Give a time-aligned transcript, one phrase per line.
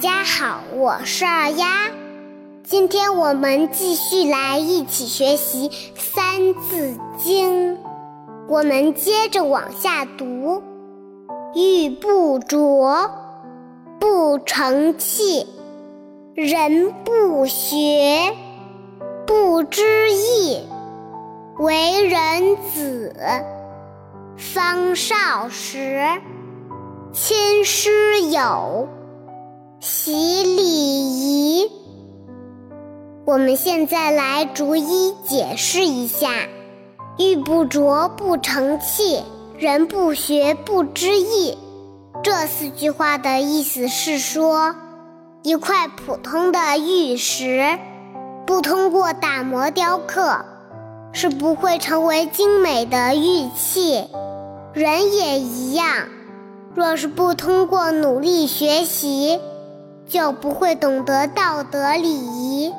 [0.00, 1.90] 家好，我是二丫。
[2.64, 7.74] 今天我们继续来一起学习《三字经》，
[8.48, 10.62] 我们接着往下读：
[11.54, 13.10] 玉不琢，
[13.98, 15.46] 不成器；
[16.34, 18.34] 人不学，
[19.26, 20.66] 不知义。
[21.58, 23.14] 为人子，
[24.38, 26.06] 方少时，
[27.12, 28.88] 亲师友。
[29.82, 31.70] 习礼仪。
[33.24, 36.28] 我们现在来逐一解释一下
[37.18, 39.22] ：“玉不琢不成器，
[39.56, 41.56] 人不学不知义。”
[42.22, 44.74] 这四句话的意思是说，
[45.42, 47.78] 一块普通的玉石，
[48.46, 50.44] 不通过打磨雕刻，
[51.12, 54.04] 是不会成为精美的玉器。
[54.74, 56.08] 人也一样，
[56.74, 59.40] 若是不通过努力学习，
[60.10, 62.74] 就不会懂得道德礼仪，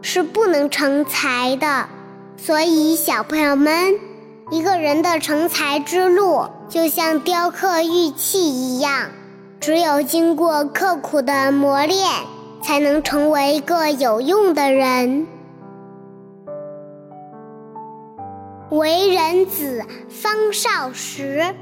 [0.00, 1.86] 是不能成才的。
[2.38, 3.94] 所以，小朋友们，
[4.50, 9.10] 一个人的成才之路就像雕刻玉器一样，
[9.60, 12.08] 只有经过刻苦的磨练，
[12.62, 15.26] 才能成为一个有用的人。
[18.70, 21.54] 为人子，方少时，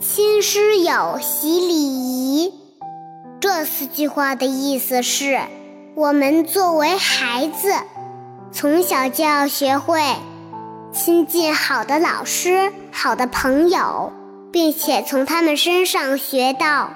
[0.00, 2.57] 亲师友，习礼仪。
[3.50, 5.40] 这四句话的意思是：
[5.94, 7.72] 我们作为孩子，
[8.52, 10.02] 从小就要学会
[10.92, 14.12] 亲近好的老师、好的朋友，
[14.52, 16.90] 并且从他们身上学到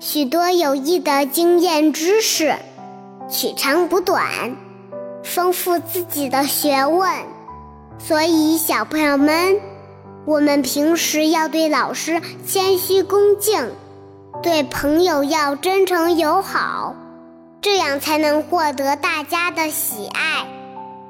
[0.00, 2.56] 许多有益的经验知识，
[3.30, 4.56] 取长补短，
[5.22, 7.08] 丰富自己的学问。
[7.96, 9.60] 所以，小朋友们，
[10.26, 13.70] 我们平时要对老师谦虚恭敬。
[14.46, 16.94] 对朋友要真诚友好，
[17.60, 20.46] 这样才能获得大家的喜爱。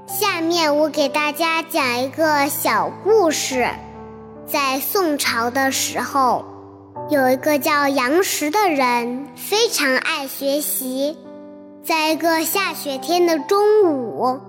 [0.07, 3.69] 下面我给大家讲一个小故事。
[4.47, 6.47] 在宋朝的时候，
[7.11, 11.19] 有一个叫杨时的人，非常爱学习。
[11.85, 14.41] 在一个下雪天的中午，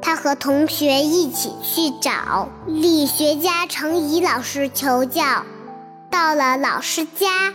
[0.00, 5.22] 他和同学一起去找理学家程颐老师求教。
[6.10, 7.52] 到了老师家。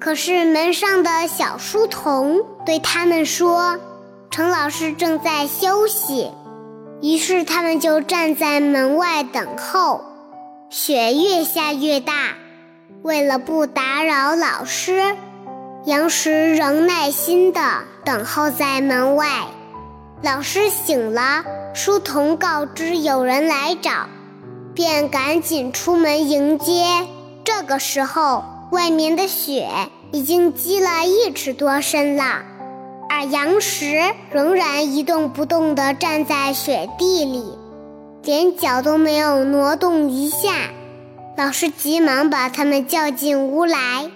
[0.00, 3.78] 可是门上的小书童对他们说
[4.32, 6.30] ：“程老师正在休息。”
[7.02, 10.00] 于是他们就站在门外等候。
[10.70, 12.14] 雪越下越大，
[13.02, 15.16] 为了不打扰老师，
[15.84, 17.60] 杨时仍耐心地
[18.02, 19.26] 等候在门外。
[20.22, 21.44] 老师醒了，
[21.74, 24.06] 书童告知有人来找，
[24.72, 27.06] 便赶紧出门迎接。
[27.44, 28.44] 这个时候。
[28.70, 29.68] 外面的雪
[30.12, 32.42] 已经积了一尺多深了，
[33.08, 34.00] 而杨石
[34.30, 37.44] 仍然一动不动地站在雪地里，
[38.22, 40.70] 连脚都没有挪动一下。
[41.36, 44.10] 老师急忙把他们叫进屋来，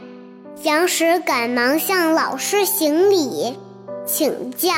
[0.62, 3.56] 杨石赶忙向老师行礼
[4.06, 4.70] 请教。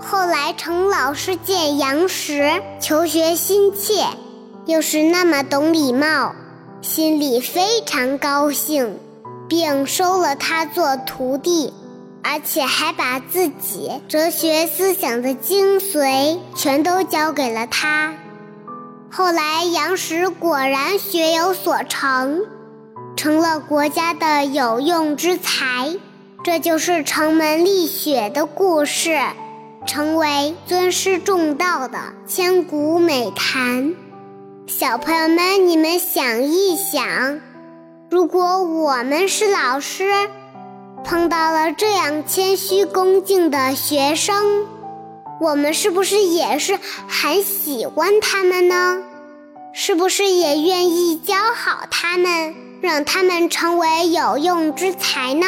[0.00, 4.04] 后来程老师见杨石求学心切，
[4.66, 6.34] 又是那么懂礼貌。
[6.80, 8.98] 心里非常高兴，
[9.48, 11.72] 并收了他做徒弟，
[12.22, 18.14] 而且还把自己哲学思想的精髓全都教给了他。
[19.10, 22.42] 后来，杨时果然学有所成，
[23.16, 25.96] 成了国家的有用之才。
[26.44, 29.18] 这就是城门立雪的故事，
[29.84, 33.94] 成为尊师重道的千古美谈。
[34.68, 37.40] 小朋友们，你们想一想，
[38.10, 40.28] 如果我们是老师，
[41.02, 44.66] 碰到了这样谦虚恭敬的学生，
[45.40, 48.98] 我们是不是也是很喜欢他们呢？
[49.72, 55.46] 是不是也愿意教好他们，让他们成为有用之才呢？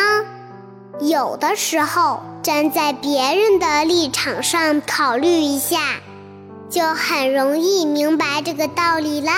[1.00, 5.78] 有的时候，站在别人的立场上考虑一下。
[6.70, 9.32] 就很容易明白这个道理啦。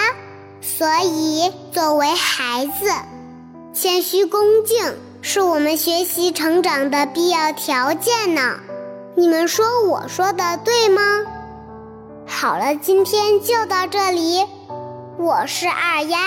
[0.61, 2.91] 所以，作为孩子，
[3.73, 8.61] 谦虚恭敬是我们学习成长的必要条件呢。
[9.17, 11.03] 你们说我说的对吗？
[12.27, 14.47] 好了，今天就到这里。
[15.19, 16.19] 我是二丫，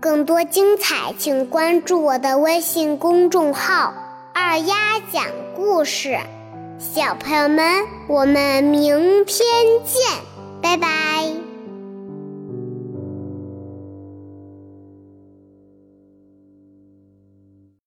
[0.00, 3.94] 更多精彩请关注我的微信公众号
[4.34, 5.24] “二丫讲
[5.54, 6.18] 故事”。
[6.78, 9.46] 小朋友们，我们明天
[9.84, 10.02] 见，
[10.60, 11.45] 拜拜。